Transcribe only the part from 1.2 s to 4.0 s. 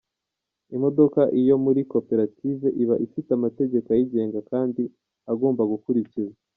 iyo iri muri koperative iba ifite amategeko